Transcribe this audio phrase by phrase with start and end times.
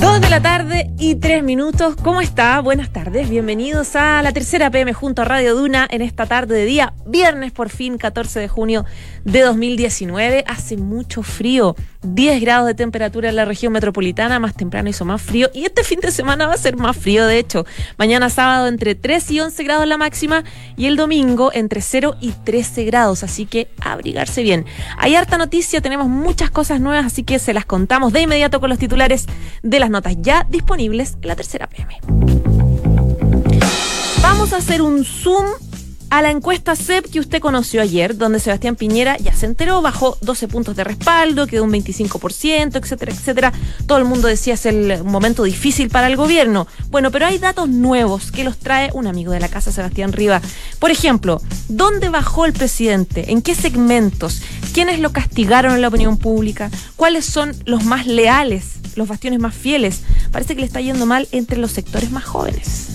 [0.00, 1.96] Dos de la tarde y tres minutos.
[1.96, 2.60] ¿Cómo está?
[2.60, 3.28] Buenas tardes.
[3.28, 7.50] Bienvenidos a la tercera PM junto a Radio Duna en esta tarde de día, viernes
[7.50, 8.84] por fin, 14 de junio
[9.24, 10.44] de 2019.
[10.46, 11.74] Hace mucho frío.
[12.02, 15.82] 10 grados de temperatura en la región metropolitana, más temprano hizo más frío y este
[15.82, 17.66] fin de semana va a ser más frío, de hecho.
[17.96, 20.44] Mañana sábado entre 3 y 11 grados la máxima
[20.76, 24.64] y el domingo entre 0 y 13 grados, así que abrigarse bien.
[24.96, 28.70] Hay harta noticia, tenemos muchas cosas nuevas, así que se las contamos de inmediato con
[28.70, 29.26] los titulares
[29.64, 32.00] de notas ya disponibles en la tercera PM.
[34.22, 35.46] Vamos a hacer un zoom
[36.10, 40.16] a la encuesta CEP que usted conoció ayer, donde Sebastián Piñera ya se enteró, bajó
[40.22, 43.52] 12 puntos de respaldo, quedó un 25%, etcétera, etcétera.
[43.86, 46.66] Todo el mundo decía es el momento difícil para el gobierno.
[46.90, 50.40] Bueno, pero hay datos nuevos que los trae un amigo de la casa, Sebastián Riva.
[50.78, 53.30] Por ejemplo, ¿dónde bajó el presidente?
[53.30, 54.40] ¿En qué segmentos?
[54.78, 56.70] ¿Quiénes lo castigaron en la opinión pública?
[56.94, 60.02] ¿Cuáles son los más leales, los bastiones más fieles?
[60.30, 62.86] Parece que le está yendo mal entre los sectores más jóvenes.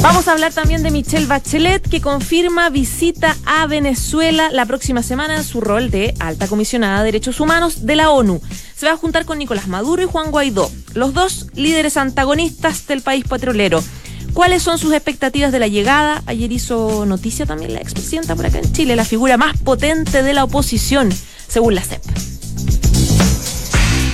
[0.00, 5.36] Vamos a hablar también de Michelle Bachelet, que confirma visita a Venezuela la próxima semana
[5.36, 8.40] en su rol de alta comisionada de derechos humanos de la ONU.
[8.74, 13.02] Se va a juntar con Nicolás Maduro y Juan Guaidó, los dos líderes antagonistas del
[13.02, 13.84] país petrolero.
[14.36, 16.22] ¿Cuáles son sus expectativas de la llegada?
[16.26, 20.34] Ayer hizo noticia también la expresidenta por acá en Chile, la figura más potente de
[20.34, 21.08] la oposición,
[21.48, 22.02] según la CEP.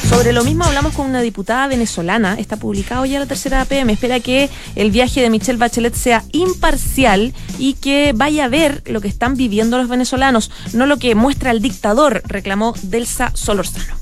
[0.09, 4.21] Sobre lo mismo hablamos con una diputada venezolana, está publicado ya la tercera PM, espera
[4.21, 9.09] que el viaje de Michelle Bachelet sea imparcial y que vaya a ver lo que
[9.09, 13.97] están viviendo los venezolanos, no lo que muestra el dictador, reclamó Delsa Solorzano.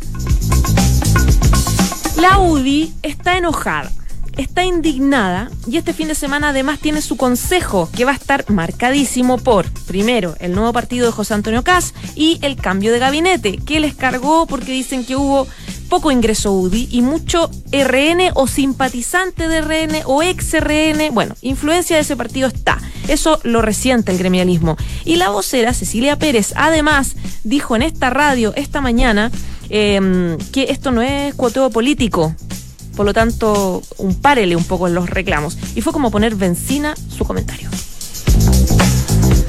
[2.20, 3.90] La UDI está enojada
[4.36, 8.48] está indignada y este fin de semana además tiene su consejo que va a estar
[8.51, 13.58] marcadísimo por, primero, el nuevo partido de José Antonio Caz y el cambio de gabinete
[13.58, 15.46] que les cargó porque dicen que hubo
[15.90, 21.13] poco ingreso UDI y mucho RN o simpatizante de RN o ex RN.
[21.13, 22.79] Bueno, influencia de ese partido está.
[23.08, 24.77] Eso lo resiente el gremialismo.
[25.05, 29.30] Y la vocera Cecilia Pérez además dijo en esta radio esta mañana
[29.69, 32.35] em, que esto no es cuoteo político,
[33.00, 35.56] por lo tanto, un párele un poco en los reclamos.
[35.74, 37.70] Y fue como poner benzina su comentario.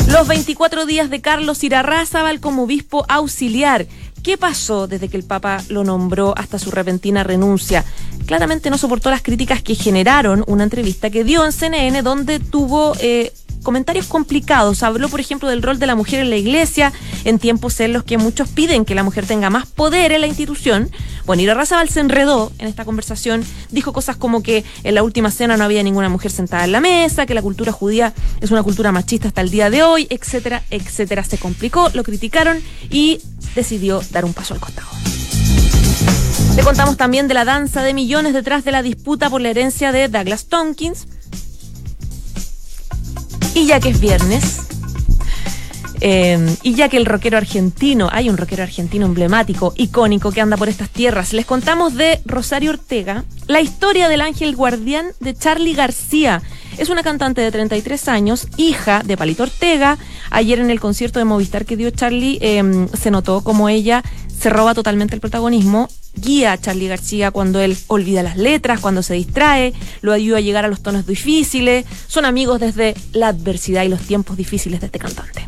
[0.08, 3.88] Los 24 días de Carlos Irarrázaval como obispo auxiliar.
[4.24, 7.84] ¿Qué pasó desde que el Papa lo nombró hasta su repentina renuncia?
[8.26, 12.94] Claramente no soportó las críticas que generaron una entrevista que dio en CNN donde tuvo
[13.02, 14.84] eh, comentarios complicados.
[14.84, 16.92] Habló, por ejemplo, del rol de la mujer en la iglesia,
[17.24, 20.28] en tiempos en los que muchos piden que la mujer tenga más poder en la
[20.28, 20.92] institución.
[21.26, 25.32] Bueno, Ira Razabal se enredó en esta conversación, dijo cosas como que en la última
[25.32, 28.64] cena no había ninguna mujer sentada en la mesa, que la cultura judía es una
[28.64, 31.24] cultura machista hasta el día de hoy, etcétera, etcétera.
[31.24, 33.22] Se complicó, lo criticaron y
[33.56, 34.90] decidió dar un paso al costado.
[36.56, 39.92] Le contamos también de la danza de millones detrás de la disputa por la herencia
[39.92, 41.08] de Douglas Tompkins
[43.54, 44.62] y ya que es viernes,
[46.04, 50.58] eh, y ya que el rockero argentino, hay un rockero argentino emblemático, icónico que anda
[50.58, 55.76] por estas tierras, les contamos de Rosario Ortega, la historia del ángel guardián de Charlie
[55.76, 56.42] García.
[56.78, 59.98] Es una cantante de 33 años, hija de Palito Ortega.
[60.32, 64.04] Ayer en el concierto de Movistar que dio Charlie em, se notó como ella
[64.42, 69.04] se roba totalmente el protagonismo guía a Charlie García cuando él olvida las letras, cuando
[69.04, 73.84] se distrae, lo ayuda a llegar a los tonos difíciles, son amigos desde la adversidad
[73.84, 75.46] y los tiempos difíciles de este cantante.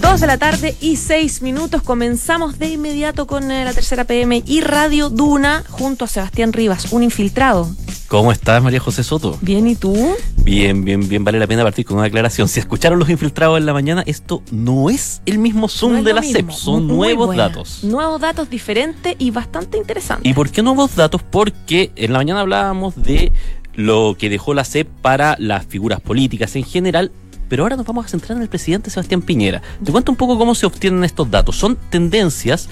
[0.00, 1.82] Dos de la tarde y seis minutos.
[1.82, 6.92] Comenzamos de inmediato con eh, la tercera PM y Radio Duna junto a Sebastián Rivas,
[6.92, 7.68] un infiltrado
[8.08, 9.36] ¿Cómo estás, María José Soto?
[9.42, 9.94] Bien, ¿y tú?
[10.38, 11.24] Bien, bien, bien.
[11.24, 12.48] Vale la pena partir con una aclaración.
[12.48, 16.22] Si escucharon los infiltrados en la mañana, esto no es el mismo Zoom de la
[16.22, 17.84] CEP, son nuevos datos.
[17.84, 20.28] Nuevos datos diferentes y bastante interesantes.
[20.28, 21.22] ¿Y por qué nuevos datos?
[21.22, 23.30] Porque en la mañana hablábamos de
[23.74, 27.12] lo que dejó la CEP para las figuras políticas en general,
[27.48, 29.62] pero ahora nos vamos a centrar en el presidente Sebastián Piñera.
[29.84, 31.56] Te cuento un poco cómo se obtienen estos datos.
[31.56, 32.68] Son tendencias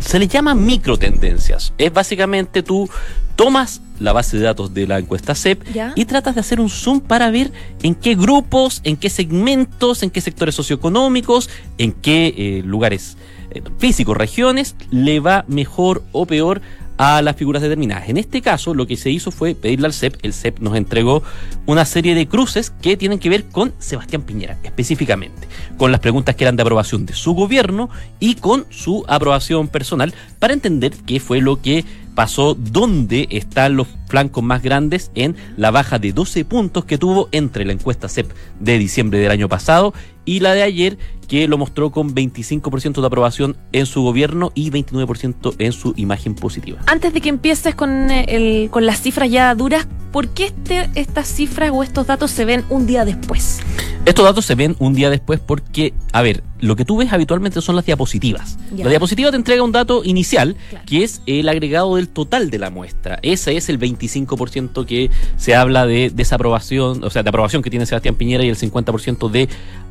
[0.00, 1.72] se le llama microtendencias.
[1.78, 2.88] Es básicamente tú
[3.36, 5.62] tomas la base de datos de la encuesta CEP
[5.94, 10.10] y tratas de hacer un zoom para ver en qué grupos, en qué segmentos, en
[10.10, 11.48] qué sectores socioeconómicos,
[11.78, 13.16] en qué eh, lugares
[13.50, 16.60] eh, físicos, regiones, le va mejor o peor
[16.96, 18.08] a las figuras determinadas.
[18.08, 21.22] En este caso, lo que se hizo fue pedirle al CEP, el CEP nos entregó
[21.66, 26.34] una serie de cruces que tienen que ver con Sebastián Piñera, específicamente, con las preguntas
[26.34, 31.20] que eran de aprobación de su gobierno y con su aprobación personal, para entender qué
[31.20, 36.44] fue lo que pasó, dónde están los flancos más grandes en la baja de 12
[36.44, 38.30] puntos que tuvo entre la encuesta CEP
[38.60, 39.94] de diciembre del año pasado
[40.24, 40.98] y la de ayer,
[41.28, 46.34] que lo mostró con 25% de aprobación en su gobierno y 29% en su imagen
[46.34, 46.80] positiva.
[46.86, 50.90] Antes de que empieces con, eh, el, con las cifras ya duras, ¿por qué este,
[50.94, 53.60] estas cifras o estos datos se ven un día después?
[54.04, 57.62] Estos datos se ven un día después porque, a ver, lo que tú ves habitualmente
[57.62, 58.58] son las diapositivas.
[58.76, 58.84] Ya.
[58.84, 60.84] La diapositiva te entrega un dato inicial, Claro.
[60.86, 63.18] que es el agregado del total de la muestra.
[63.22, 67.86] Ese es el 25% que se habla de desaprobación, o sea, de aprobación que tiene
[67.86, 69.48] Sebastián Piñera y el 50% de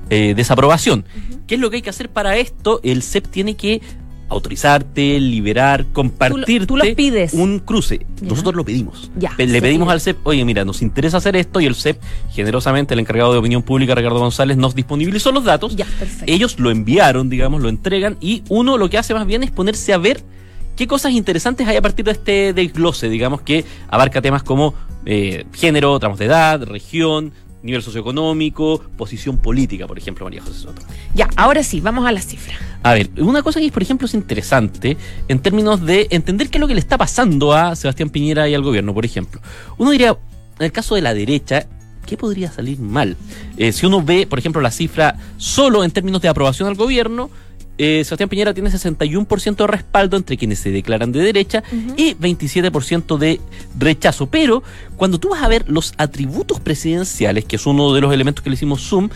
[0.10, 1.06] eh, desaprobación.
[1.48, 2.80] ¿Qué es lo que hay que hacer para esto?
[2.84, 3.82] El CEP tiene que
[4.30, 7.34] autorizarte, liberar, compartirte tú los pides.
[7.34, 8.06] un cruce.
[8.22, 8.30] Ya.
[8.30, 9.12] Nosotros lo pedimos.
[9.16, 12.02] Ya, Le pedimos al CEP, oye, mira, nos interesa hacer esto y el CEP,
[12.32, 15.76] generosamente, el encargado de opinión pública, Ricardo González, nos disponibilizó los datos.
[15.76, 16.26] Ya, perfecto.
[16.28, 19.94] Ellos lo enviaron, digamos, lo entregan y uno lo que hace más bien es ponerse
[19.94, 20.24] a ver
[20.76, 24.74] qué cosas interesantes hay a partir de este desglose, digamos, que abarca temas como
[25.06, 27.34] eh, género, tramos de edad, región,
[27.64, 30.82] nivel socioeconómico, posición política, por ejemplo, María José Soto.
[31.16, 32.60] Ya, ahora sí, vamos a las cifras.
[32.84, 34.98] A ver, una cosa que, por ejemplo, es interesante
[35.30, 38.54] en términos de entender qué es lo que le está pasando a Sebastián Piñera y
[38.54, 39.42] al gobierno, por ejemplo.
[39.78, 40.18] Uno diría,
[40.60, 41.66] en el caso de la derecha,
[42.06, 43.16] ¿qué podría salir mal?
[43.58, 47.30] Eh, si uno ve, por ejemplo, la cifra solo en términos de aprobación al gobierno,
[47.78, 51.64] eh, Sebastián Piñera tiene 61% de respaldo entre quienes se declaran de derecha
[51.98, 53.42] y 27% de
[53.78, 54.28] rechazo.
[54.28, 54.64] Pero
[54.96, 58.50] cuando tú vas a ver los atributos presidenciales, que es uno de los elementos que
[58.50, 59.10] le hicimos zoom,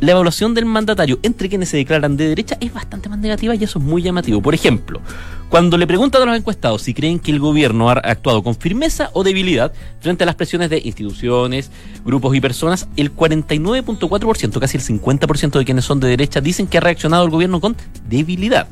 [0.00, 3.64] la evaluación del mandatario entre quienes se declaran de derecha es bastante más negativa y
[3.64, 4.40] eso es muy llamativo.
[4.40, 5.00] Por ejemplo,
[5.48, 9.10] cuando le preguntan a los encuestados si creen que el gobierno ha actuado con firmeza
[9.12, 11.70] o debilidad frente a las presiones de instituciones,
[12.04, 16.78] grupos y personas, el 49.4%, casi el 50% de quienes son de derecha, dicen que
[16.78, 17.76] ha reaccionado el gobierno con
[18.08, 18.68] debilidad.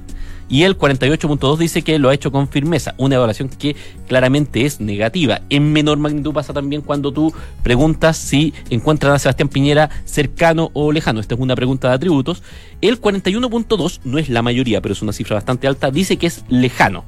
[0.49, 3.75] Y el 48.2 dice que lo ha hecho con firmeza, una evaluación que
[4.07, 5.41] claramente es negativa.
[5.51, 7.35] En menor magnitud pasa también cuando tú
[7.65, 11.21] preguntas si encuentran a Sebastián Piñera cercano o lejano.
[11.21, 12.43] Esta es una pregunta de atributos.
[12.81, 16.45] El 41.2 no es la mayoría, pero es una cifra bastante alta, dice que es
[16.49, 17.05] lejano.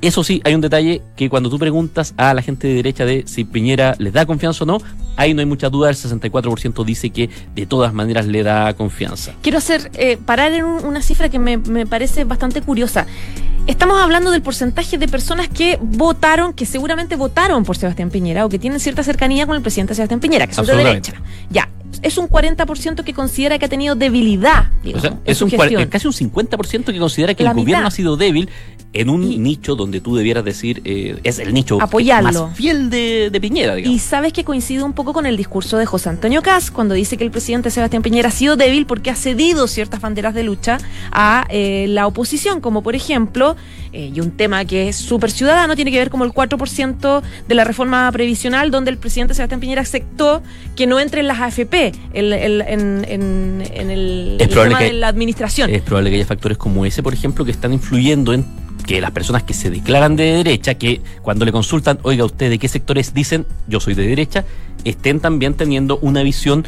[0.00, 3.24] Eso sí, hay un detalle que cuando tú preguntas a la gente de derecha de
[3.26, 4.78] si Piñera les da confianza o no,
[5.16, 9.32] ahí no hay mucha duda, el 64% dice que de todas maneras le da confianza.
[9.42, 13.06] Quiero hacer, eh, parar en un- una cifra que me, me parece bastante curiosa.
[13.66, 18.48] Estamos hablando del porcentaje de personas que votaron, que seguramente votaron por Sebastián Piñera o
[18.48, 21.12] que tienen cierta cercanía con el presidente Sebastián Piñera, que son de derecha.
[21.50, 21.68] Ya,
[22.02, 24.66] es un 40% que considera que ha tenido debilidad.
[24.80, 27.86] O digamos, sea, es un, es casi un 50% que considera que La el gobierno
[27.86, 28.48] ha sido débil
[28.94, 32.48] en un Y- nicho donde tú debieras decir eh, es el nicho Apoyarlo.
[32.48, 33.94] más fiel de, de Piñera, digamos.
[33.94, 37.18] Y sabes que coincide un poco con el discurso de José Antonio Caz cuando dice
[37.18, 40.78] que el presidente Sebastián Piñera ha sido débil porque ha cedido ciertas banderas de lucha
[41.12, 43.56] a eh, la oposición, como por ejemplo,
[43.92, 47.54] eh, y un tema que es súper ciudadano, tiene que ver como el 4% de
[47.54, 50.42] la reforma previsional, donde el presidente Sebastián Piñera aceptó
[50.76, 54.78] que no entre en las AFP, el- el- en, en- en el, Es el tema
[54.78, 55.70] que- de la administración.
[55.70, 58.44] Es probable que haya factores como ese, por ejemplo, que están influyendo en
[58.86, 62.58] que las personas que se declaran de derecha, que cuando le consultan, oiga, ¿usted de
[62.58, 64.44] qué sectores dicen yo soy de derecha?
[64.84, 66.64] estén también teniendo una visión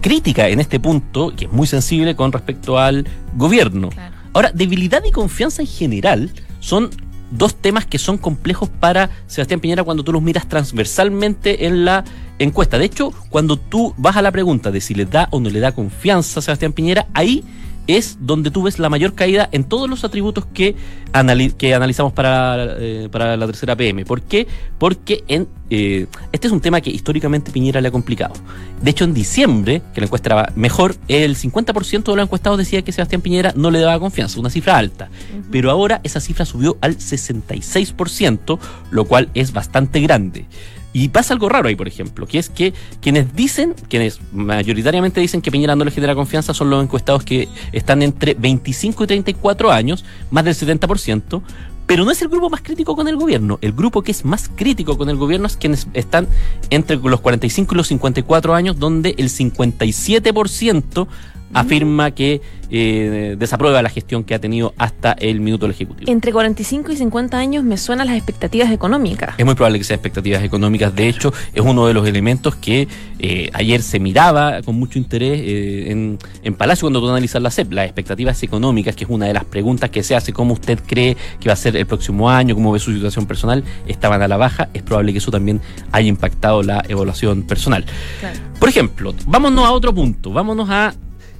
[0.00, 3.06] crítica en este punto, que es muy sensible con respecto al
[3.36, 3.88] gobierno.
[3.88, 4.14] Claro.
[4.34, 6.30] Ahora, debilidad y confianza en general
[6.60, 6.90] son
[7.30, 12.04] dos temas que son complejos para Sebastián Piñera cuando tú los miras transversalmente en la
[12.38, 12.78] encuesta.
[12.78, 15.60] De hecho, cuando tú vas a la pregunta de si le da o no le
[15.60, 17.44] da confianza a Sebastián Piñera, ahí
[17.88, 20.76] es donde tú ves la mayor caída en todos los atributos que,
[21.12, 24.04] anali- que analizamos para, eh, para la tercera PM.
[24.04, 24.46] ¿Por qué?
[24.78, 28.34] Porque en, eh, este es un tema que históricamente Piñera le ha complicado.
[28.82, 32.82] De hecho, en diciembre, que la encuesta era mejor, el 50% de los encuestados decía
[32.82, 35.08] que Sebastián Piñera no le daba confianza, una cifra alta.
[35.50, 38.58] Pero ahora esa cifra subió al 66%,
[38.90, 40.46] lo cual es bastante grande.
[40.92, 45.42] Y pasa algo raro ahí, por ejemplo, que es que quienes dicen, quienes mayoritariamente dicen
[45.42, 49.70] que Piñera no les genera confianza son los encuestados que están entre 25 y 34
[49.70, 51.42] años, más del 70%,
[51.86, 53.58] pero no es el grupo más crítico con el gobierno.
[53.62, 56.28] El grupo que es más crítico con el gobierno es quienes están
[56.68, 61.06] entre los 45 y los 54 años, donde el 57%
[61.54, 62.40] afirma que
[62.70, 66.10] eh, desaprueba la gestión que ha tenido hasta el minuto del Ejecutivo.
[66.10, 69.34] Entre 45 y 50 años me suenan las expectativas económicas.
[69.38, 70.94] Es muy probable que sean expectativas económicas.
[70.94, 72.86] De hecho, es uno de los elementos que
[73.18, 77.50] eh, ayer se miraba con mucho interés eh, en, en, Palacio cuando tú analizas la
[77.50, 77.72] CEP.
[77.72, 81.16] Las expectativas económicas, que es una de las preguntas que se hace, cómo usted cree
[81.40, 84.36] que va a ser el próximo año, cómo ve su situación personal, estaban a la
[84.36, 84.68] baja.
[84.74, 85.60] Es probable que eso también
[85.92, 87.86] haya impactado la evaluación personal.
[88.20, 88.38] Claro.
[88.60, 90.32] Por ejemplo, vámonos a otro punto.
[90.32, 90.92] Vámonos a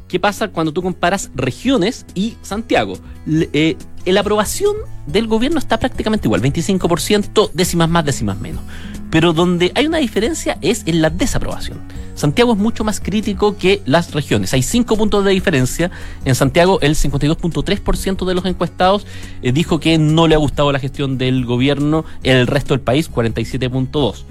[0.08, 2.98] ¿Qué pasa cuando tú comparas regiones y Santiago?
[3.26, 4.74] Eh, la aprobación
[5.06, 8.62] del gobierno está prácticamente igual, 25%, décimas más, décimas menos.
[9.10, 11.80] Pero donde hay una diferencia es en la desaprobación.
[12.14, 14.52] Santiago es mucho más crítico que las regiones.
[14.54, 15.90] Hay cinco puntos de diferencia.
[16.24, 19.06] En Santiago, el 52.3% de los encuestados
[19.42, 22.04] eh, dijo que no le ha gustado la gestión del gobierno.
[22.22, 24.24] El resto del país, 47.2%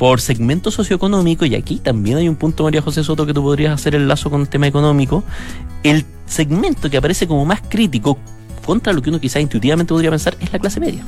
[0.00, 3.74] por segmento socioeconómico, y aquí también hay un punto, María José Soto, que tú podrías
[3.74, 5.22] hacer el lazo con el tema económico,
[5.82, 8.16] el segmento que aparece como más crítico
[8.64, 11.04] contra lo que uno quizás intuitivamente podría pensar es la clase media.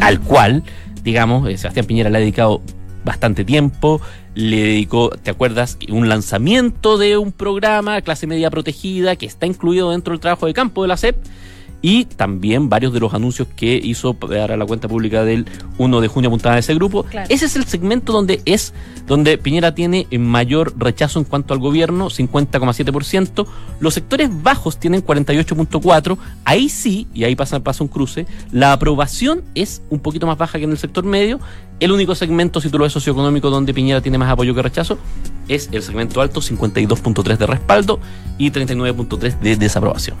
[0.00, 0.62] Al cual,
[1.04, 2.62] digamos, eh, Sebastián Piñera le ha dedicado
[3.04, 4.00] bastante tiempo,
[4.34, 5.76] le dedicó, ¿te acuerdas?
[5.90, 10.54] Un lanzamiento de un programa, clase media protegida, que está incluido dentro del trabajo de
[10.54, 11.16] campo de la SEP,
[11.86, 15.46] y también varios de los anuncios que hizo para la cuenta pública del
[15.78, 17.06] 1 de junio apuntada a ese grupo.
[17.28, 18.74] Ese es el segmento donde es
[19.06, 23.46] donde Piñera tiene mayor rechazo en cuanto al gobierno, 50,7%.
[23.78, 26.18] Los sectores bajos tienen 48,4%.
[26.44, 30.58] Ahí sí, y ahí pasa, pasa un cruce, la aprobación es un poquito más baja
[30.58, 31.38] que en el sector medio.
[31.78, 34.98] El único segmento, si tú lo ves socioeconómico, donde Piñera tiene más apoyo que rechazo,
[35.46, 38.00] es el segmento alto, 52.3 de respaldo
[38.38, 40.16] y 39.3 de desaprobación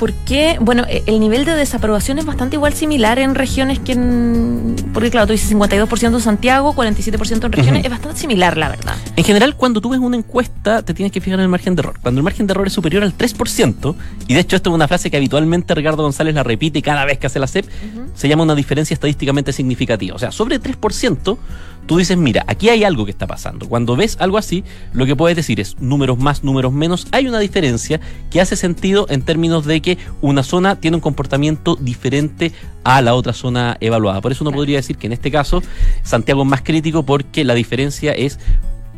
[0.00, 4.74] porque, bueno, e, el nivel de desaprobación es bastante igual similar en regiones que en.
[4.94, 8.96] Porque, claro, tú dices 52% en Santiago, 47% en regiones, es bastante similar, la verdad.
[9.14, 11.82] En general, cuando tú ves una encuesta, te tienes que fijar en el margen de
[11.82, 11.98] error.
[12.00, 13.94] Cuando el margen de error es superior al 3%,
[14.26, 17.18] y de hecho, esto es una frase que habitualmente Ricardo González la repite cada vez
[17.18, 17.66] que hace la CEP,
[18.14, 20.16] se llama una diferencia estadísticamente significativa.
[20.16, 21.38] O sea, sobre 3%,
[21.86, 23.68] tú dices, mira, aquí hay algo que está pasando.
[23.68, 27.06] Cuando ves algo así, lo que puedes decir es números más, números menos.
[27.12, 29.89] Hay una diferencia que hace sentido en términos de que
[30.20, 32.52] una zona tiene un comportamiento diferente
[32.84, 34.20] a la otra zona evaluada.
[34.20, 35.62] Por eso uno podría decir que en este caso
[36.02, 38.38] Santiago es más crítico porque la diferencia es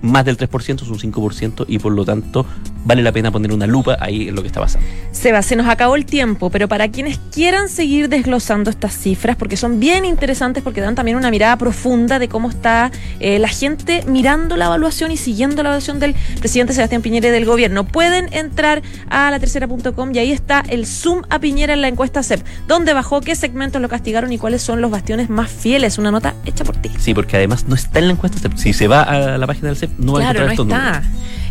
[0.02, 2.44] más del 3%, es un 5% y por lo tanto
[2.84, 4.86] vale la pena poner una lupa ahí en lo que está pasando.
[5.12, 9.56] Seba, se nos acabó el tiempo, pero para quienes quieran seguir desglosando estas cifras, porque
[9.56, 12.90] son bien interesantes, porque dan también una mirada profunda de cómo está
[13.20, 17.30] eh, la gente mirando la evaluación y siguiendo la evaluación del presidente Sebastián Piñera y
[17.30, 21.82] del gobierno, pueden entrar a la tercera.com y ahí está el zoom a Piñera en
[21.82, 25.50] la encuesta CEP, dónde bajó, qué segmentos lo castigaron y cuáles son los bastiones más
[25.50, 25.98] fieles.
[25.98, 26.90] Una nota hecha por ti.
[26.98, 28.56] Sí, porque además no está en la encuesta CEP.
[28.56, 31.02] Si se va a la página del CEP, no va a encontrar no está.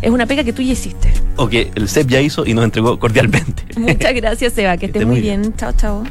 [0.02, 1.12] Es una pega que tú ya hiciste.
[1.36, 3.64] O que el CEP ya hizo y nos entregó cordialmente.
[3.76, 4.76] Muchas gracias, Seba.
[4.76, 5.54] Que, estés muy bien.
[5.56, 6.04] Chao, chao.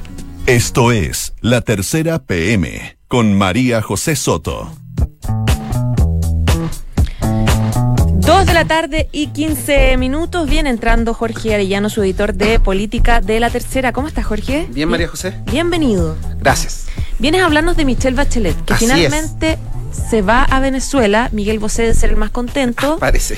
[0.47, 4.71] Esto es La Tercera PM con María José Soto.
[8.15, 10.49] Dos de la tarde y 15 minutos.
[10.49, 13.91] Viene entrando Jorge Arellano, su editor de política de La Tercera.
[13.91, 14.67] ¿Cómo estás, Jorge?
[14.71, 15.35] Bien, María José.
[15.51, 16.15] Bienvenido.
[16.39, 16.87] Gracias.
[17.19, 19.59] Vienes a hablarnos de Michelle Bachelet, que finalmente
[19.91, 21.29] se va a Venezuela.
[21.31, 22.97] Miguel Bosé de ser el más contento.
[22.99, 23.37] Parece.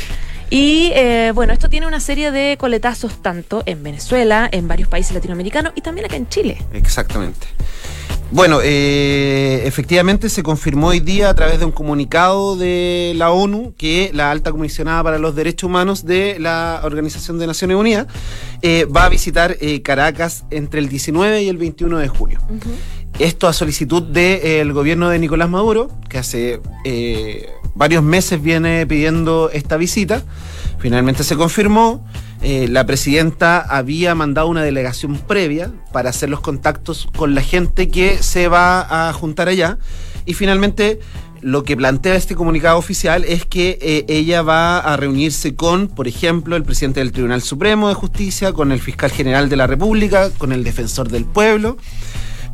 [0.49, 5.11] Y eh, bueno, esto tiene una serie de coletazos tanto en Venezuela, en varios países
[5.11, 6.59] latinoamericanos y también acá en Chile.
[6.73, 7.47] Exactamente.
[8.29, 13.73] Bueno, eh, efectivamente se confirmó hoy día a través de un comunicado de la ONU
[13.77, 18.05] que la alta comisionada para los derechos humanos de la Organización de Naciones Unidas
[18.61, 22.39] eh, va a visitar Caracas entre el 19 y el 21 de junio.
[23.19, 29.51] Esto a solicitud del gobierno de Nicolás Maduro, que hace eh, varios meses viene pidiendo
[29.51, 30.23] esta visita.
[30.79, 32.05] Finalmente se confirmó.
[32.41, 37.87] Eh, la presidenta había mandado una delegación previa para hacer los contactos con la gente
[37.87, 39.77] que se va a juntar allá.
[40.25, 40.99] Y finalmente
[41.39, 46.07] lo que plantea este comunicado oficial es que eh, ella va a reunirse con, por
[46.07, 50.31] ejemplo, el presidente del Tribunal Supremo de Justicia, con el fiscal general de la República,
[50.31, 51.77] con el defensor del pueblo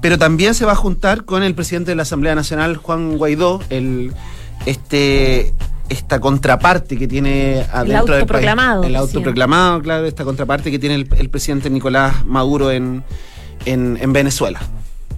[0.01, 3.61] pero también se va a juntar con el presidente de la Asamblea Nacional, Juan Guaidó,
[3.69, 4.13] el
[4.65, 5.53] este
[5.89, 8.89] esta contraparte que tiene adentro el autoproclamado, del país.
[8.89, 13.03] El autoproclamado, claro, esta contraparte que tiene el, presidente Nicolás Maduro en,
[13.65, 14.59] en, Venezuela.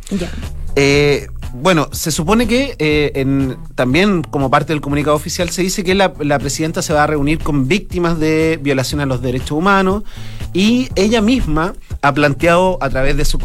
[0.10, 0.32] Ya.
[0.78, 5.96] Eh, bueno, se supone que eh, también como parte del comunicado oficial se dice que
[5.96, 10.04] la, la, presidenta se va a reunir con víctimas de violación a los derechos humanos
[10.54, 13.40] y ella misma ha planteado a través de sus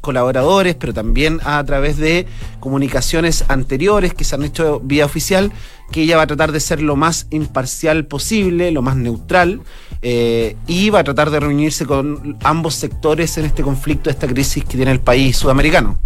[0.00, 2.26] colaboradores, pero también a través de
[2.60, 5.52] comunicaciones anteriores que se han hecho vía oficial,
[5.92, 9.60] que ella va a tratar de ser lo más imparcial posible, lo más neutral,
[10.02, 14.64] eh, y va a tratar de reunirse con ambos sectores en este conflicto, esta crisis
[14.64, 15.98] que tiene el país sudamericano.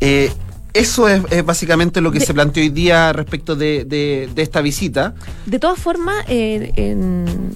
[0.00, 0.30] Eh,
[0.74, 4.42] eso es, es, básicamente lo que De- se planteó hoy día respecto de, de- de
[4.42, 5.14] esta visita.
[5.46, 7.52] De todas formas, eh, en-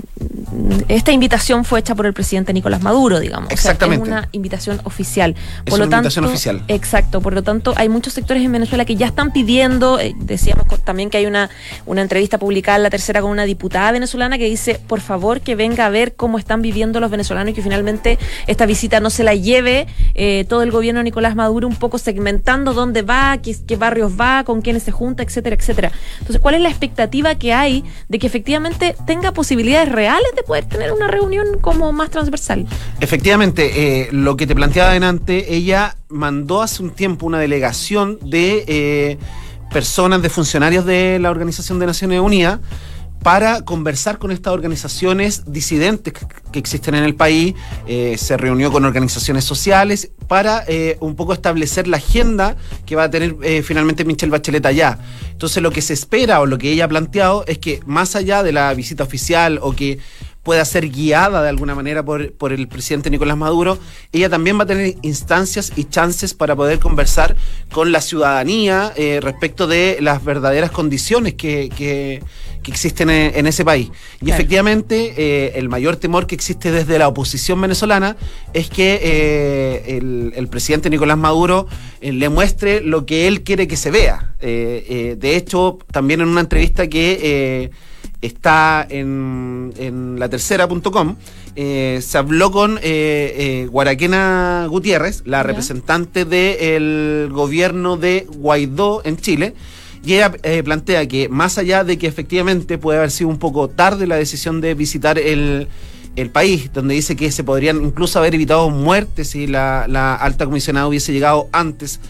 [0.89, 3.47] esta invitación fue hecha por el presidente Nicolás Maduro, digamos.
[3.47, 4.05] O sea, Exactamente.
[4.05, 5.35] es una invitación oficial.
[5.65, 6.63] Es una invitación oficial.
[6.69, 7.21] Exacto.
[7.21, 9.99] Por lo tanto, hay muchos sectores en Venezuela que ya están pidiendo.
[9.99, 11.51] eh, decíamos también que hay una,
[11.87, 15.55] una entrevista publicada en la tercera con una diputada venezolana que dice, por favor, que
[15.55, 19.25] venga a ver cómo están viviendo los venezolanos y que finalmente esta visita no se
[19.25, 23.57] la lleve eh, todo el gobierno de Nicolás Maduro un poco segmentando dónde va, qué,
[23.67, 25.93] qué barrios va, con quiénes se junta, etcétera, etcétera.
[26.19, 30.67] Entonces, ¿cuál es la expectativa que hay de que efectivamente tenga posibilidades reales de poder
[30.67, 32.67] tener una reunión como más transversal?
[33.01, 38.65] Efectivamente, eh, lo que te planteaba adelante, ella mandó hace un tiempo una delegación de
[38.67, 39.19] eh,
[39.73, 42.61] personas, de funcionarios de la Organización de Naciones Unidas
[43.23, 47.55] para conversar con estas organizaciones disidentes que, existen en el país.
[47.87, 50.65] Eh, se reunió con organizaciones sociales para
[50.99, 54.99] un poco establecer la agenda que va a tener finalmente Michelle Bachelet allá.
[55.43, 58.43] Entonces lo que se espera o lo que ella ha planteado es que más allá
[58.43, 59.99] de la visita oficial o que
[60.43, 63.79] pueda ser guiada de alguna manera por, por el presidente Nicolás Maduro,
[64.11, 67.37] ella también va a tener instancias y chances para poder conversar
[67.71, 72.23] con la ciudadanía eh, respecto de las verdaderas condiciones que, que-
[72.63, 73.89] que existen en, en ese país.
[74.21, 74.35] Y Claro.
[74.35, 78.17] efectivamente, eh, el mayor temor que existe desde la oposición venezolana
[78.53, 81.67] es que eh, el, el presidente Nicolás Maduro
[82.01, 84.35] le muestre lo que él quiere que se vea.
[84.41, 87.71] De hecho, también en una entrevista que...
[88.23, 91.17] está en, en la tercera.com.
[91.55, 95.43] Eh, se habló con eh, eh, Guaraquena Gutiérrez, la Ya.
[95.43, 99.55] representante del gobierno de Guaidó en Chile.
[100.05, 103.69] Y ella eh, plantea que más allá de que efectivamente puede haber sido un poco
[103.69, 105.69] tarde la decisión de visitar el,
[106.17, 110.45] el país, donde dice que se podrían incluso haber evitado muertes si la, la alta
[110.47, 112.01] comisionada hubiese llegado antes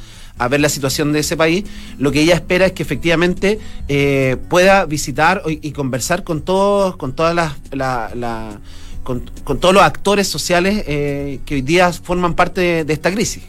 [0.44, 1.64] a ver la situación de ese país,
[1.98, 3.58] lo que ella espera es que efectivamente
[3.88, 8.58] eh, pueda visitar y, y conversar con todos, con todas las la- la-
[9.04, 13.10] con, con todos los actores sociales eh, que hoy día forman parte de, de esta
[13.10, 13.42] crisis.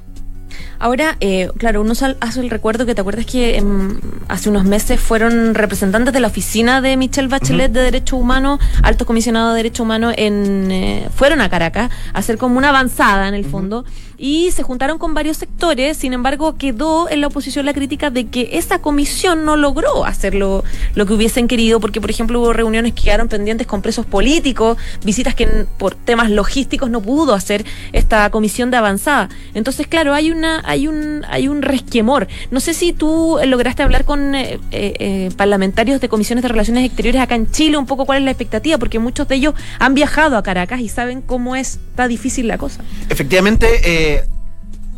[0.79, 4.99] Ahora, eh, claro, uno hace el recuerdo que te acuerdas que em, hace unos meses
[4.99, 9.79] fueron representantes de la oficina de Michelle Bachelet de Derechos Humanos, altos comisionados de Derechos
[9.81, 13.85] Humanos, en, eh, fueron a Caracas a hacer como una avanzada en el fondo
[14.23, 15.97] y se juntaron con varios sectores.
[15.97, 20.33] Sin embargo, quedó en la oposición la crítica de que esa comisión no logró hacer
[20.33, 20.63] lo,
[20.95, 25.35] que hubiesen querido, porque, por ejemplo, hubo reuniones que quedaron pendientes con presos políticos, visitas
[25.35, 29.27] que por temas logísticos no pudo hacer esta comisión de avanzada.
[29.55, 32.29] Entonces, claro, hay una hay un hay un resquemor.
[32.49, 36.47] No sé si tú eh, lograste hablar con eh, eh, eh, parlamentarios de comisiones de
[36.47, 39.53] relaciones exteriores acá en Chile, un poco cuál es la expectativa, porque muchos de ellos
[39.79, 42.81] han viajado a Caracas y saben cómo es, está difícil la cosa.
[43.09, 44.12] Efectivamente, eh,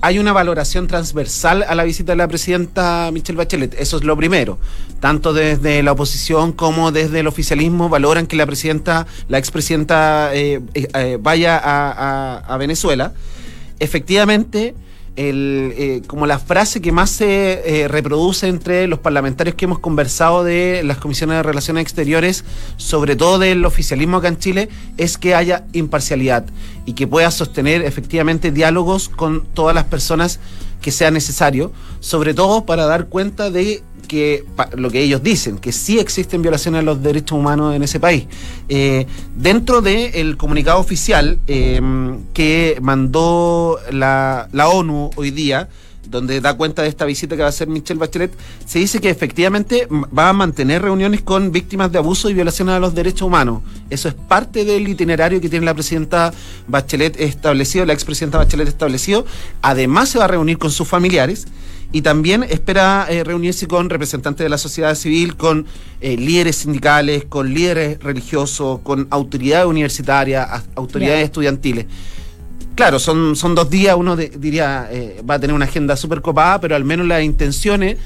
[0.01, 3.73] hay una valoración transversal a la visita de la presidenta Michelle Bachelet.
[3.79, 4.59] Eso es lo primero.
[4.99, 10.61] Tanto desde la oposición como desde el oficialismo valoran que la presidenta, la expresidenta, eh,
[10.73, 13.13] eh, eh, vaya a, a- a Venezuela.
[13.79, 14.75] Efectivamente,
[15.15, 19.79] el, eh, como la frase que más se eh, reproduce entre los parlamentarios que hemos
[19.79, 22.43] conversado de las comisiones de relaciones exteriores,
[22.77, 26.45] sobre todo del oficialismo acá en Chile, es que haya imparcialidad
[26.85, 30.39] y que pueda sostener efectivamente diálogos con todas las personas
[30.85, 34.45] que sea necesario, sobre todo para dar cuenta de que
[34.77, 38.27] lo que ellos dicen, que sí existen violaciones a los derechos humanos en ese país.
[38.69, 41.81] Eh, dentro del comunicado oficial eh,
[42.35, 45.69] que mandó la ONU hoy día,
[46.09, 48.31] donde da cuenta de esta visita que va a hacer Michelle Bachelet,
[48.65, 52.79] se dice que efectivamente va a mantener reuniones con víctimas de abuso y violaciones a
[52.79, 53.61] los derechos humanos.
[53.89, 56.33] Eso es parte del itinerario que tiene la presidenta
[56.67, 59.25] Bachelet establecido, la expresidenta Bachelet establecido.
[59.61, 61.47] Además se va a reunir con sus familiares
[61.91, 65.65] y también espera eh, reunirse con representantes de la sociedad civil, con
[66.01, 71.25] eh, líderes sindicales, con líderes religiosos, con autoridades universitarias, autoridades Bien.
[71.25, 71.85] estudiantiles.
[72.75, 76.59] Claro, son, son dos días, uno diría eh, va a tener una agenda súper copada,
[76.59, 77.97] pero al menos las intenciones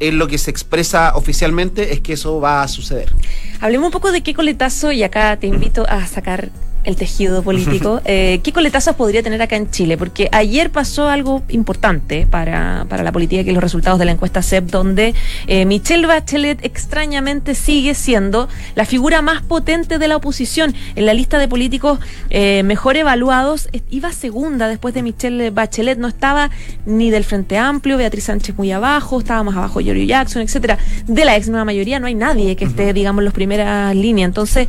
[0.00, 3.12] en lo que se expresa oficialmente es que eso va a suceder.
[3.60, 6.50] Hablemos un poco de qué coletazo, y acá te invito a sacar
[6.86, 8.00] el tejido político.
[8.08, 9.96] Eh, ¿Qué coletazos podría tener acá en Chile?
[9.96, 14.42] Porque ayer pasó algo importante para, para la política, que los resultados de la encuesta
[14.42, 15.14] CEP, donde
[15.48, 20.74] eh, Michelle Bachelet extrañamente sigue siendo la figura más potente de la oposición.
[20.94, 21.98] En la lista de políticos
[22.30, 26.50] eh, mejor evaluados, iba segunda después de Michelle Bachelet, no estaba
[26.84, 30.78] ni del Frente Amplio, Beatriz Sánchez muy abajo, estaba más abajo Giorgio Jackson, etcétera.
[31.06, 34.28] De la ex nueva mayoría no hay nadie que esté, digamos, en las primeras líneas.
[34.28, 34.68] Entonces,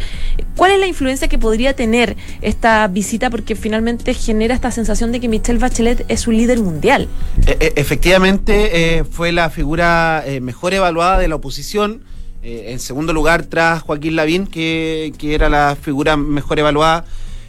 [0.56, 2.07] ¿cuál es la influencia que podría tener
[2.42, 3.30] esta visita?
[3.30, 7.08] Porque finalmente genera esta sensación de que Michelle Bachelet es un líder mundial.
[7.46, 12.02] E- e- efectivamente, eh, fue la figura eh, mejor evaluada de la oposición.
[12.44, 17.04] eh, en segundo lugar, tras Joaquín Lavín, que, que era la figura mejor evaluada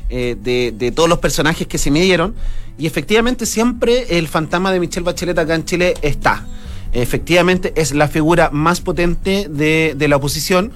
[0.08, 2.34] de, de todos los personajes que se midieron.
[2.78, 6.46] Y efectivamente, siempre el fantasma de Michelle Bachelet acá en Chile está.
[6.92, 10.72] Efectivamente, es la figura más potente de, de la oposición.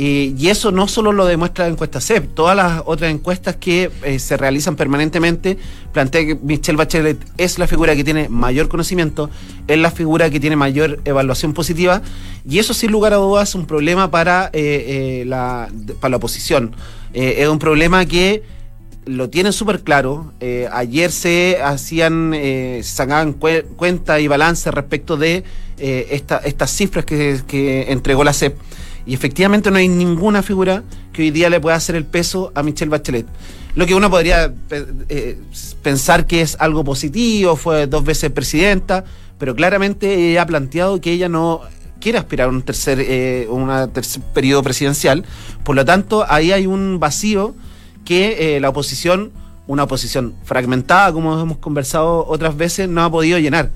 [0.00, 3.90] Y, y eso no solo lo demuestra la encuesta CEP, todas las otras encuestas que
[4.04, 5.58] eh, se realizan permanentemente
[5.92, 9.28] plantean que Michelle Bachelet es la figura que tiene mayor conocimiento,
[9.66, 12.00] es la figura que tiene mayor evaluación positiva,
[12.48, 15.68] y eso sin lugar a dudas es un problema para, eh, eh, la,
[16.00, 16.76] para la oposición.
[17.12, 18.44] Eh, es un problema que
[19.04, 20.32] lo tienen súper claro.
[20.38, 25.42] Eh, ayer se hacían, eh, se sacaban cue- cuenta y balance respecto de
[25.78, 28.56] eh, esta- estas cifras que, que entregó la CEP.
[29.08, 30.82] Y efectivamente no hay ninguna figura
[31.14, 33.26] que hoy día le pueda hacer el peso a Michelle Bachelet.
[33.74, 34.52] Lo que uno podría
[35.08, 35.40] eh,
[35.82, 39.04] pensar que es algo positivo, fue dos veces presidenta,
[39.38, 41.62] pero claramente ella ha planteado que ella no
[42.00, 45.24] quiere aspirar a un tercer, eh, una tercer periodo presidencial.
[45.64, 47.54] Por lo tanto, ahí hay un vacío
[48.04, 49.32] que eh, la oposición,
[49.66, 53.70] una oposición fragmentada, como hemos conversado otras veces, no ha podido llenar.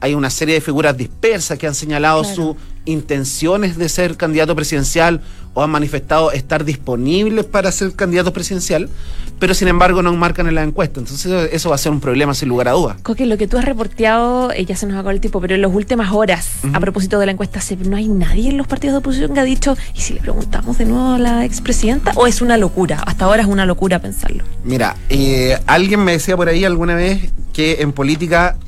[0.00, 2.36] Hay una serie de figuras dispersas que han señalado Claro.
[2.36, 5.20] sus intenciones de ser candidato presidencial
[5.56, 8.90] o han manifestado estar disponibles para ser candidato presidencial,
[9.38, 11.00] pero sin embargo no marcan en la encuesta.
[11.00, 12.98] Entonces eso va a ser un problema sin lugar a dudas.
[13.02, 15.62] Coque, lo que tú has reporteado, eh, ya se nos acabó el tiempo, pero en
[15.62, 18.94] las últimas horas, a propósito de la encuesta CEP, ¿no hay nadie en los partidos
[18.94, 22.12] de oposición que ha dicho, ¿y si le preguntamos de nuevo a la expresidenta?
[22.16, 23.02] ¿O es una locura?
[23.06, 24.44] Hasta ahora es una locura pensarlo.
[24.62, 28.58] Mira, eh, alguien me decía por ahí alguna vez que en política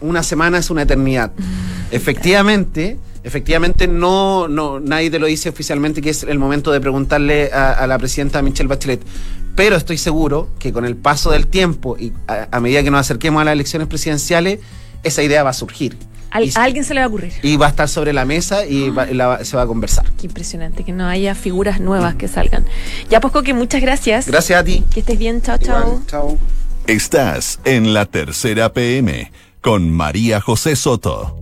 [0.00, 1.32] una semana es una eternidad.
[1.90, 7.50] Efectivamente, efectivamente no, no nadie te lo dice oficialmente que es el momento de preguntarle
[7.52, 9.02] a, a la presidenta Michelle Bachelet.
[9.56, 13.00] Pero estoy seguro que con el paso del tiempo y a, a medida que nos
[13.00, 14.60] acerquemos a las elecciones presidenciales,
[15.02, 15.96] esa idea va a surgir.
[16.30, 17.32] Al- Y- a alguien se le va a ocurrir.
[17.42, 20.06] Y va a estar sobre la mesa y va- la- se va a conversar.
[20.18, 22.64] Qué impresionante, que no haya figuras nuevas que salgan.
[23.10, 24.26] Ya, pues, Coque, muchas gracias.
[24.28, 24.84] Gracias a ti.
[24.94, 26.00] Que estés bien, chao, chao.
[26.06, 26.38] Chao.
[26.86, 31.36] Estás en la tercera PM con María José Soto.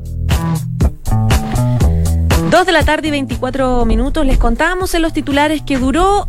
[2.51, 4.27] Dos de la tarde y 24 minutos.
[4.27, 6.27] Les contábamos en los titulares que duró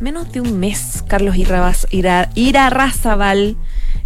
[0.00, 3.56] menos de un mes Carlos Irarrázaval,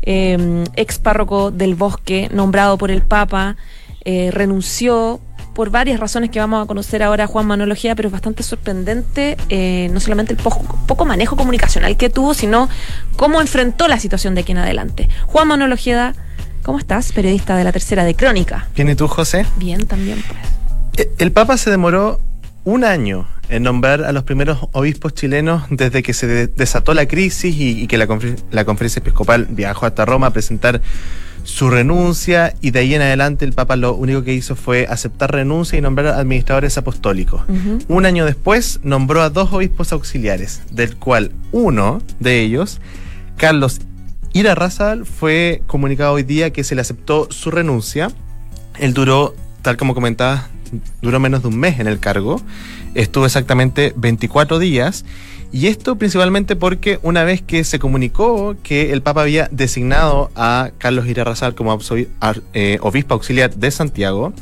[0.03, 3.57] eh, ex párroco del Bosque, nombrado por el Papa,
[4.05, 5.21] eh, renunció
[5.55, 9.39] por varias razones que vamos a conocer ahora Juan Manuel Ojeda, pero es bastante sorprendente
[9.49, 12.69] eh, no solamente el poco, poco manejo comunicacional que tuvo, sino
[13.17, 15.09] cómo enfrentó la situación de aquí en adelante.
[15.27, 16.15] Juan Manuel Ojeda,
[16.67, 17.13] ¿cómo estás?
[17.13, 18.67] Periodista de la tercera de Crónica.
[18.75, 19.47] Bien, ¿y tú, José?
[19.57, 21.07] Bien, también pues.
[21.07, 22.21] Eh, El Papa se demoró
[22.65, 27.07] un año en nombrar a los primeros obispos chilenos desde que se de- desató la
[27.07, 30.81] crisis y, y que la, confer- la conferencia episcopal viajó hasta Roma a presentar
[31.45, 35.31] su renuncia y de ahí en adelante el Papa lo único que hizo fue aceptar
[35.31, 37.43] renuncia y nombrar administradores apostólicos.
[37.87, 42.81] Un año después nombró a dos obispos auxiliares, del cual uno de ellos,
[43.37, 43.81] Carlos
[44.37, 48.11] Irarrázaval, fue comunicado hoy día que se le aceptó su renuncia.
[48.79, 50.42] Él duró, tal como comentabas,
[51.01, 52.42] duró menos de un mes en el cargo.
[52.94, 55.07] Estuvo exactamente 24 días.
[55.53, 60.70] Y esto principalmente porque una vez que se comunicó que el Papa había designado a
[60.77, 61.79] Carlos Irarrázaval como
[62.53, 64.35] eh, obispo auxiliar de Santiago,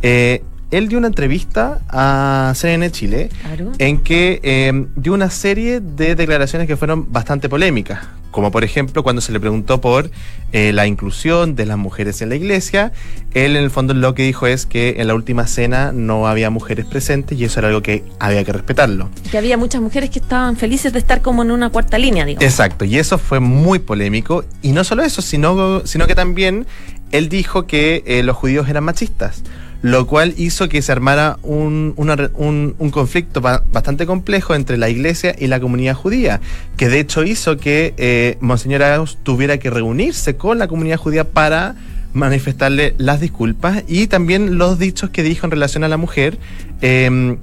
[0.00, 3.72] eh, él dio una entrevista a CNN Chile Claro.
[3.78, 8.00] en que eh, dio una serie de declaraciones que fueron bastante polémicas,
[8.30, 10.10] como por ejemplo cuando se le preguntó por
[10.52, 12.92] eh, la inclusión de las mujeres en la iglesia,
[13.34, 16.50] él en el fondo lo que dijo es que en la última cena no había
[16.50, 19.08] mujeres presentes y eso era algo que había que respetarlo.
[19.30, 22.44] que había muchas mujeres que estaban felices de estar como en una cuarta línea, digamos.
[22.44, 24.44] Exacto, y eso fue muy polémico.
[24.62, 26.66] Y no solo eso, sino, sino que también
[27.12, 29.42] él dijo que eh, los judíos eran machistas,
[29.84, 35.36] lo cual hizo que se armara un, un- conflicto ba- bastante complejo entre la iglesia
[35.38, 36.40] y la comunidad judía,
[36.78, 41.24] que de hecho hizo que eh, Monseñor Arauz tuviera que reunirse con la comunidad judía
[41.24, 41.74] para
[42.14, 46.38] manifestarle las disculpas y también los dichos que dijo en relación a la mujer.
[46.80, 47.36] em,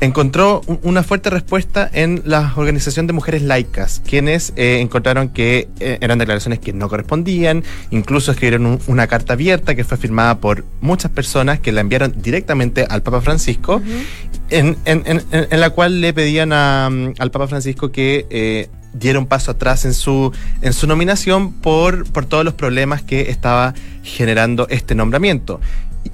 [0.00, 5.68] encontró un- una fuerte respuesta en la Organización de Mujeres Laicas, quienes eh, encontraron que
[5.78, 10.38] eh, eran declaraciones que no correspondían, incluso escribieron un- una carta abierta que fue firmada
[10.40, 13.82] por muchas personas que la enviaron directamente al Papa Francisco,
[14.50, 18.26] en, en- en- en- en la cual le pedían a, mm, al Papa Francisco que
[18.30, 20.32] eh, diera un paso atrás en su,
[20.62, 25.60] en su nominación por, por todos los problemas que estaba generando este nombramiento.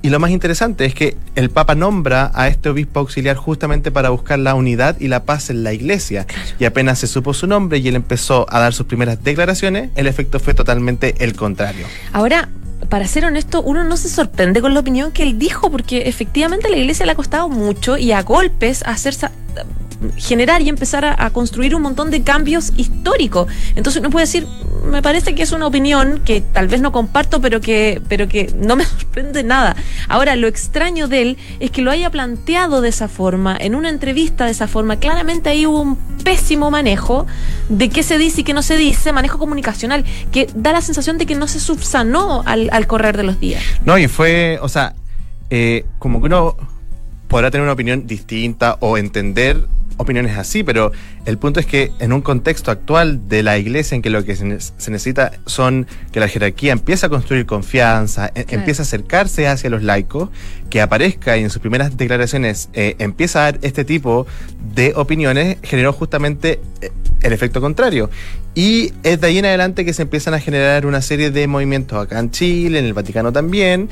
[0.07, 4.11] Y lo más interesante es que el Papa nombra a este obispo auxiliar justamente para
[4.11, 6.27] buscar la unidad y la paz en la iglesia.
[6.61, 10.07] Y apenas se supo su nombre y él empezó a dar sus primeras declaraciones, el
[10.07, 11.89] efecto fue totalmente el contrario.
[12.13, 12.49] Ahora,
[12.89, 16.69] para ser honesto, uno no se sorprende con la opinión que él dijo, porque efectivamente
[16.69, 19.33] a la iglesia le ha costado mucho y a golpes hacer sa-
[20.17, 23.51] generar y empezar a, construir un montón de cambios históricos.
[23.75, 24.47] Entonces uno puede decir,
[24.91, 28.53] me parece que es una opinión que tal vez no comparto, pero que, pero que
[28.57, 29.77] no me sorprende nada.
[30.09, 33.89] Ahora, lo extraño de él es que lo haya planteado de esa forma, en una
[33.89, 34.97] entrevista de esa forma.
[34.97, 37.27] Claramente ahí hubo un pésimo manejo
[37.69, 41.19] de qué se dice y qué no se dice, manejo comunicacional, que da la sensación
[41.19, 43.63] de que no se subsanó al, al correr de los días.
[43.85, 44.95] No, y fue, o sea,
[45.51, 46.57] eh, como que uno
[47.29, 49.67] podrá tener una opinión distinta o entender
[49.99, 50.93] opiniones así, pero
[51.25, 54.37] el punto es que en un contexto actual de la iglesia en que lo que
[54.37, 58.59] se, ne- se necesita son que la jerarquía empiece a construir confianza, e- Claro.
[58.61, 60.29] empiece a acercarse hacia los laicos,
[60.71, 64.27] que aparezca y en sus primeras declaraciones eh, empieza a dar este tipo
[64.75, 66.91] de opiniones, generó justamente eh,
[67.23, 68.11] el efecto contrario.
[68.55, 71.99] Y es de ahí en adelante que se empiezan a generar una serie de movimientos
[72.03, 73.89] acá en Chile, en el Vaticano también,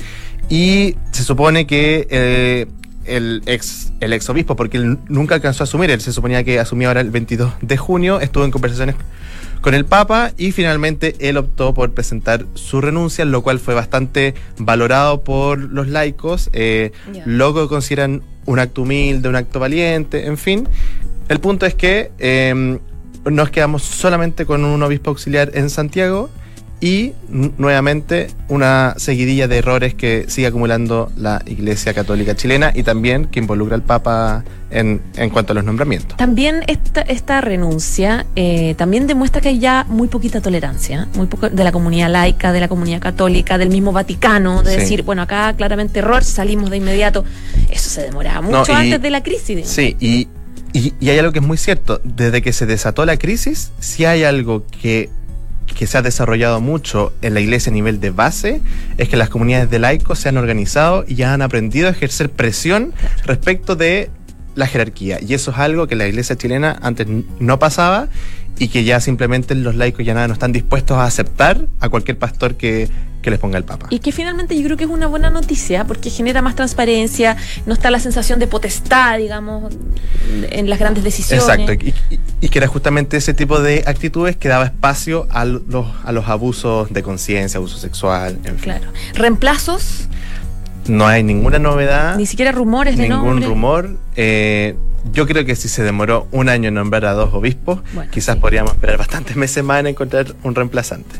[0.49, 2.65] y se supone que eh,
[3.07, 6.59] el ex el ex obispo, porque él nunca alcanzó a asumir, él se suponía que
[6.59, 8.95] asumía ahora el 22 de junio, estuvo en conversaciones
[9.61, 14.35] con el Papa y finalmente él optó por presentar su renuncia, lo cual fue bastante
[14.59, 17.23] valorado por los laicos, eh, Ya.
[17.25, 20.67] lo que consideran un acto humilde, un acto valiente, en fin.
[21.29, 22.77] El punto es que eh,
[23.25, 26.29] nos quedamos solamente con un obispo auxiliar en Santiago
[26.81, 33.25] y nuevamente una seguidilla de errores que sigue acumulando la Iglesia Católica chilena y también
[33.25, 36.17] que involucra al Papa en, en cuanto a los nombramientos.
[36.17, 41.49] También esta, esta renuncia eh, también demuestra que hay ya muy poquita tolerancia, muy poco
[41.49, 44.79] de la comunidad laica, de la comunidad católica, del mismo Vaticano, de Sí.
[44.81, 47.23] decir, bueno, acá claramente error, salimos de inmediato.
[47.69, 49.65] Eso se demoraba mucho y- antes de la crisis.
[49.67, 50.27] Sí, y,
[50.73, 52.01] y, y hay algo que es muy cierto.
[52.03, 55.09] Desde que se desató la crisis, si hay algo que,
[55.73, 58.61] que se ha desarrollado mucho en la iglesia a nivel de base,
[58.97, 62.29] es que las comunidades de laicos se han organizado y ya han aprendido a ejercer
[62.29, 62.93] presión
[63.25, 64.09] respecto de
[64.55, 65.19] la jerarquía.
[65.21, 67.07] Y eso es algo que la iglesia chilena antes
[67.39, 68.07] no pasaba
[68.57, 72.17] y que ya simplemente los laicos ya nada no están dispuestos a aceptar a cualquier
[72.17, 72.89] pastor que,
[73.25, 73.87] que les ponga el papa.
[73.89, 77.35] Y que finalmente yo creo que es una buena noticia porque genera más transparencia,
[77.65, 79.73] no está la sensación de potestad, digamos,
[80.51, 81.43] en las grandes decisiones.
[81.43, 85.43] Exacto, y, y- y que era justamente ese tipo de actitudes que daba espacio a
[85.45, 85.63] los,
[86.05, 88.73] a los abusos de conciencia, abuso sexual, en fin.
[88.73, 88.87] Claro.
[89.15, 90.07] Reemplazos,
[90.87, 93.47] No hay ninguna novedad, ni siquiera rumores de ningún nombre.
[93.47, 93.97] rumor.
[94.15, 94.75] Eh,
[95.13, 98.35] yo creo que si se demoró un año en nombrar a dos obispos, Bueno, quizás
[98.35, 98.41] sí.
[98.41, 101.15] podríamos esperar bastantes meses más en encontrar un reemplazante.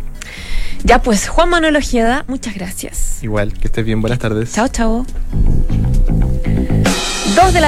[0.85, 3.23] Ya pues, Juan Manuel Ojeda, muchas gracias.
[3.23, 4.53] Igual, que estés bien, buenas tardes.
[4.53, 5.03] Chao, chao.
[7.35, 7.63] Dos de la